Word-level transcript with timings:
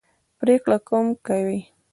پرېکړه 0.39 0.77
کوم 0.87 1.07
کوي. 1.27 1.59